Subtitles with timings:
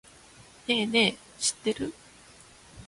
[0.65, 1.93] ねぇねぇ、知ってる？